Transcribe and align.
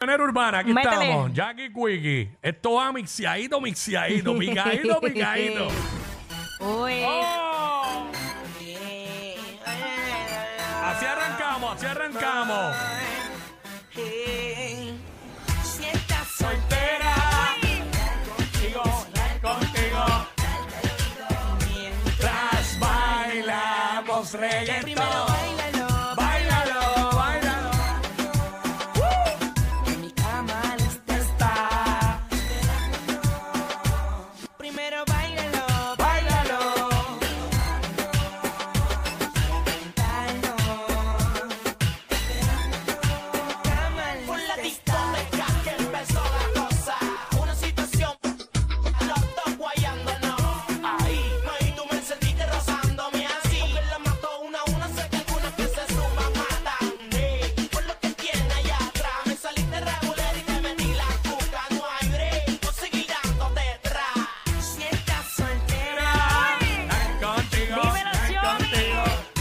manera 0.00 0.24
urbana, 0.24 0.58
aquí 0.60 0.70
estamos. 0.70 1.32
Jackie 1.34 1.70
Quickie. 1.70 2.30
Esto 2.40 2.72
va 2.72 2.90
mixiadito, 2.90 3.60
mixiadito, 3.60 4.34
picadito, 4.38 4.98
picadito. 5.02 5.68
Uy. 6.60 7.02
¡Oh! 7.04 8.06
Así 10.84 11.04
arrancamos, 11.04 11.76
así 11.76 11.86
arrancamos. 11.86 12.76
Si 15.62 15.84
estás 15.84 16.28
soltera, 16.38 17.14
contigo, 18.36 18.82
contigo. 19.42 20.04
Mientras 21.68 22.78
bailamos 22.80 24.32
reggaetón. 24.32 25.59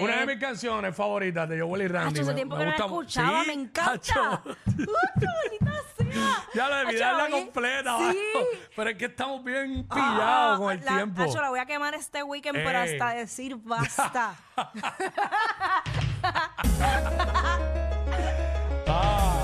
Una 0.00 0.20
de 0.20 0.26
mis 0.26 0.38
canciones 0.38 0.94
favoritas 0.94 1.48
de 1.48 1.60
Joel 1.60 1.82
y 1.82 1.88
Randy. 1.88 2.20
Hacho, 2.20 2.22
hace 2.22 2.34
tiempo 2.34 2.56
que 2.56 2.64
la 2.64 2.74
escuchaba, 2.74 3.44
me 3.44 3.52
encanta. 3.52 4.42
Ya 6.54 6.68
la 6.68 6.84
debí 6.84 6.96
darla 6.96 7.28
completa, 7.28 7.98
sí. 8.12 8.18
pero 8.76 8.90
es 8.90 8.96
que 8.96 9.06
estamos 9.06 9.42
bien 9.42 9.84
ah, 9.90 9.94
pillados 9.94 10.54
ah, 10.54 10.56
con 10.58 10.72
el 10.72 10.84
la, 10.84 10.96
tiempo. 10.96 11.22
Hacho, 11.22 11.40
la 11.40 11.48
voy 11.50 11.58
a 11.58 11.66
quemar 11.66 11.94
este 11.94 12.22
weekend, 12.22 12.58
pero 12.58 12.78
eh. 12.78 12.92
hasta 12.92 13.14
decir 13.14 13.56
basta. 13.56 14.36
ah. 18.86 19.42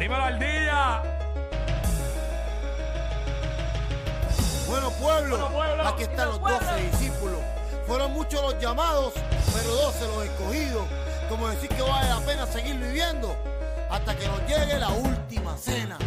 Dímelo 0.00 0.24
al 0.24 0.38
día. 0.40 1.19
Bueno 4.70 4.88
pueblo, 4.92 5.50
aquí 5.84 6.04
están 6.04 6.28
los 6.28 6.40
doce 6.40 6.76
discípulos. 6.92 7.40
Fueron 7.88 8.12
muchos 8.12 8.40
los 8.40 8.56
llamados, 8.60 9.14
pero 9.52 9.74
doce 9.74 10.06
los 10.06 10.24
escogidos. 10.24 10.86
Como 11.28 11.48
decir 11.48 11.68
que 11.70 11.82
vale 11.82 12.08
la 12.08 12.20
pena 12.20 12.46
seguir 12.46 12.76
viviendo 12.76 13.36
hasta 13.90 14.16
que 14.16 14.28
nos 14.28 14.38
llegue 14.46 14.78
la 14.78 14.90
última 14.90 15.56
cena. 15.56 15.98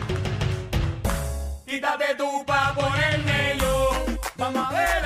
Quítate 1.66 2.16
tú 2.16 2.46
pa' 2.46 2.74
ponerme 2.74 3.58
yo, 3.60 3.90
vamos 4.38 4.66
a 4.66 4.74
ver 4.74 5.06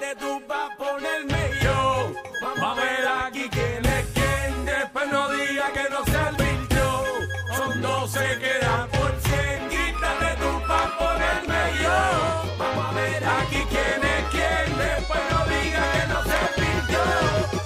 Date 0.00 0.14
tú 0.20 0.40
pa' 0.46 0.70
ponerme 0.78 1.50
yo. 1.60 2.12
Vamos 2.40 2.78
a 2.78 2.80
ver 2.80 3.08
aquí 3.26 3.48
quién 3.50 3.84
es 3.84 4.06
quién. 4.14 4.64
Después 4.64 5.10
no 5.10 5.28
diga 5.30 5.72
que 5.72 5.90
no 5.90 6.04
se 6.04 6.16
arbitró. 6.16 7.04
Son 7.56 7.82
12 7.82 8.18
que 8.38 8.58
dan 8.64 8.88
por 8.90 9.10
100. 9.10 9.68
Quítate 9.68 10.36
tú 10.40 10.66
pa' 10.68 10.96
ponerme 10.98 11.82
yo. 11.82 11.98
Vamos 12.58 12.86
a 12.86 12.92
ver 12.92 13.24
aquí 13.24 13.60
quién 13.70 14.00
es 14.14 14.24
quién. 14.30 14.78
Después 14.78 15.20
no 15.32 15.46
diga 15.46 15.82
que 15.92 16.06
no 16.12 16.22
se 16.22 16.36
arbitró. 16.46 17.04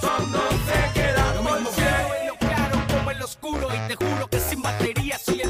Son 0.00 0.32
12 0.32 0.90
que 0.94 1.12
dan 1.12 1.36
por 1.44 1.58
100. 1.58 1.84
Yo 1.84 2.14
mismo 2.14 2.38
claro 2.38 2.76
como 2.94 3.10
el 3.10 3.22
oscuro 3.22 3.68
y 3.74 3.88
te 3.88 3.94
juro 3.96 4.26
que 4.28 4.40
sin 4.40 4.62
batería 4.62 5.18
soy 5.18 5.41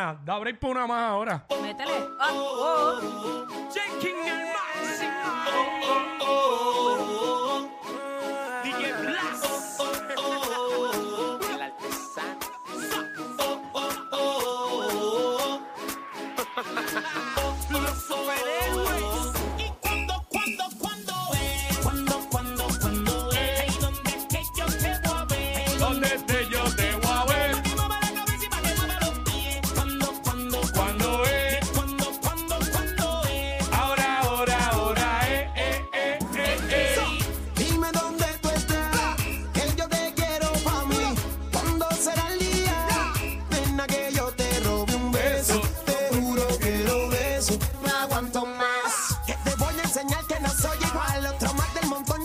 hermana. 0.00 0.20
Da 0.24 0.38
break 0.38 0.58
por 0.58 0.70
una 0.70 0.86
más 0.86 1.10
ahora. 1.10 1.44
Métele. 1.62 1.92
Ah, 2.18 2.30
oh, 2.32 2.98
oh. 2.98 3.20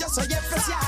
yo 0.07 0.13
soy 0.13 0.33
especial. 0.33 0.84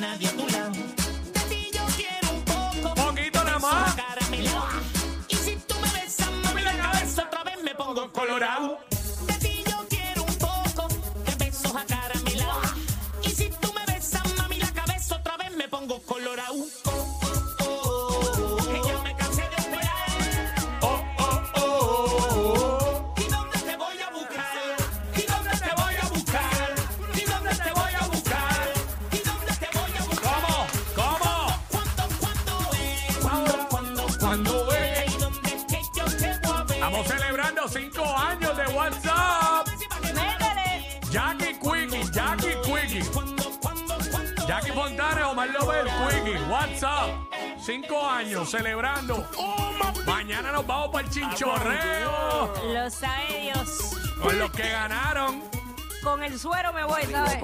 nadie 0.00 0.28
tú 0.28 0.49
What's 45.30 46.82
up? 46.82 47.28
Cinco 47.60 48.04
años 48.04 48.50
celebrando. 48.50 49.24
Mañana 50.04 50.50
nos 50.50 50.66
vamos 50.66 50.88
para 50.88 51.06
el 51.06 51.12
chinchorreo. 51.12 52.52
Lo 52.74 52.90
sabe 52.90 53.40
Dios. 53.42 53.96
Con 54.20 54.36
los 54.40 54.50
que 54.50 54.68
ganaron. 54.68 55.44
Con 56.02 56.24
el 56.24 56.36
suero 56.36 56.72
me 56.72 56.82
voy, 56.82 57.02
¿sabes? 57.04 57.38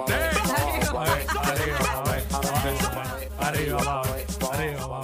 Arriba, 3.39 4.03
arriba, 4.03 4.03
arriba, 4.49 5.01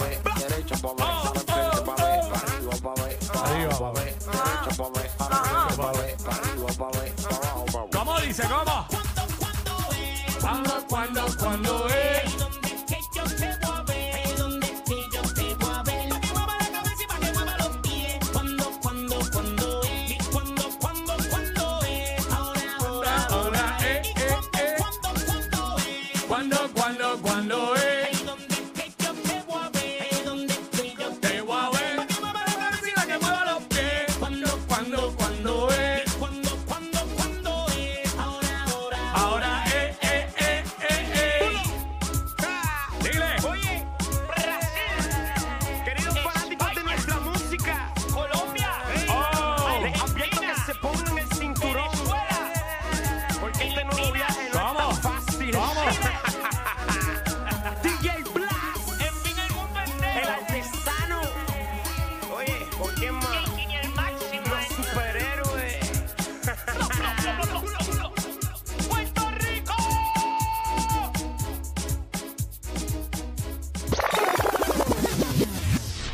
¿Cómo 7.92 8.20
dice? 8.20 8.42
¿Cómo? 8.42 8.86
Cuando, 10.40 10.86
cuando, 10.88 11.26
cuando 11.38 11.88
es. 11.88 12.51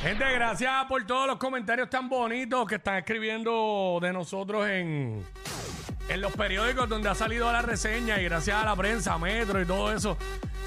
Gente, 0.09 0.25
gracias 0.33 0.87
por 0.87 1.05
todos 1.05 1.27
los 1.27 1.37
comentarios 1.37 1.91
tan 1.91 2.09
bonitos 2.09 2.67
que 2.67 2.77
están 2.77 2.97
escribiendo 2.97 3.99
de 4.01 4.11
nosotros 4.11 4.67
en, 4.67 5.23
en 6.09 6.21
los 6.23 6.33
periódicos 6.33 6.89
donde 6.89 7.11
ha 7.11 7.15
salido 7.15 7.53
la 7.53 7.61
reseña 7.61 8.19
y 8.19 8.25
gracias 8.25 8.57
a 8.57 8.65
la 8.65 8.75
prensa, 8.75 9.19
Metro 9.19 9.61
y 9.61 9.67
todo 9.67 9.93
eso, 9.93 10.17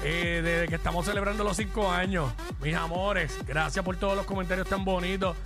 eh, 0.04 0.42
desde 0.44 0.68
que 0.68 0.76
estamos 0.76 1.06
celebrando 1.06 1.42
los 1.42 1.56
cinco 1.56 1.90
años. 1.90 2.32
Mis 2.62 2.76
amores, 2.76 3.36
gracias 3.44 3.84
por 3.84 3.96
todos 3.96 4.16
los 4.16 4.26
comentarios 4.26 4.68
tan 4.68 4.84
bonitos 4.84 5.36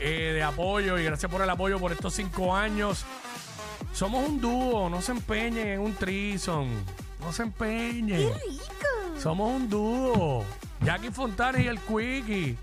eh, 0.00 0.32
de 0.34 0.42
apoyo 0.42 0.98
y 0.98 1.04
gracias 1.04 1.30
por 1.30 1.40
el 1.40 1.48
apoyo 1.48 1.78
por 1.78 1.92
estos 1.92 2.14
cinco 2.14 2.52
años. 2.52 3.04
Somos 3.92 4.28
un 4.28 4.40
dúo, 4.40 4.90
no 4.90 5.00
se 5.00 5.12
empeñen 5.12 5.68
en 5.68 5.80
un 5.82 5.94
trison, 5.94 6.68
no 7.20 7.32
se 7.32 7.44
empeñen. 7.44 8.28
¡Qué 8.28 8.34
rico! 8.48 9.20
Somos 9.20 9.54
un 9.54 9.70
dúo. 9.70 10.44
Jackie 10.80 11.12
Fontana 11.12 11.60
y 11.60 11.68
el 11.68 11.78
Quickie. 11.78 12.58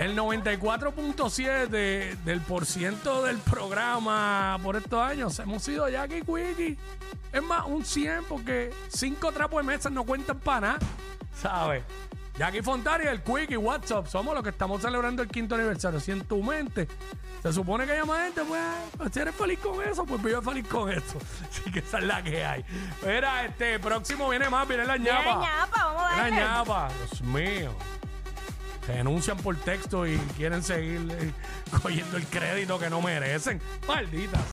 El 0.00 0.16
94.7 0.16 1.68
del 1.68 2.40
por 2.40 2.64
del 2.66 3.38
programa 3.40 4.58
por 4.62 4.76
estos 4.76 4.98
años 4.98 5.38
hemos 5.40 5.62
sido 5.62 5.90
Jackie 5.90 6.22
Quickie. 6.22 6.78
Es 7.30 7.42
más, 7.42 7.66
un 7.66 7.84
100 7.84 8.24
porque 8.24 8.72
cinco 8.88 9.30
trapos 9.30 9.62
de 9.62 9.70
mesa 9.70 9.90
no 9.90 10.04
cuentan 10.04 10.38
para 10.38 10.60
nada, 10.60 10.78
¿sabes? 11.38 11.82
Jackie 12.38 12.62
Fontari, 12.62 13.08
el 13.08 13.22
Quickie, 13.22 13.58
WhatsApp, 13.58 14.06
somos 14.06 14.32
los 14.32 14.42
que 14.42 14.48
estamos 14.48 14.80
celebrando 14.80 15.20
el 15.20 15.28
quinto 15.28 15.54
aniversario. 15.56 16.00
Si 16.00 16.12
en 16.12 16.24
tu 16.24 16.42
mente 16.42 16.88
se 17.42 17.52
supone 17.52 17.84
que 17.84 17.92
hay 17.92 18.06
más 18.06 18.24
gente, 18.24 18.42
pues 18.48 18.58
ah, 18.58 19.06
si 19.12 19.20
eres 19.20 19.34
feliz 19.34 19.58
con 19.58 19.82
eso, 19.82 20.06
pues 20.06 20.22
vive 20.22 20.40
feliz 20.40 20.66
con 20.66 20.90
eso. 20.90 21.18
Así 21.50 21.70
que 21.70 21.80
esa 21.80 21.98
es 21.98 22.04
la 22.04 22.22
que 22.22 22.42
hay. 22.42 22.64
Mira, 23.04 23.44
este 23.44 23.78
próximo 23.78 24.30
viene 24.30 24.48
más, 24.48 24.66
viene 24.66 24.86
la 24.86 24.96
ñapa. 24.96 25.20
Viene 25.20 25.40
la 25.40 25.40
ñapa, 25.40 25.84
vamos 25.84 26.02
a 26.04 26.22
ver. 26.22 26.32
la 26.32 26.40
ñapa, 26.40 26.88
Dios 26.96 27.20
mío 27.20 27.99
se 28.86 28.92
denuncian 28.92 29.36
por 29.38 29.56
texto 29.56 30.06
y 30.06 30.16
quieren 30.36 30.62
seguir 30.62 31.06
eh, 31.10 31.32
cogiendo 31.82 32.16
el 32.16 32.24
crédito 32.26 32.78
que 32.78 32.90
no 32.90 33.00
merecen. 33.02 33.60
Malditas. 33.86 34.40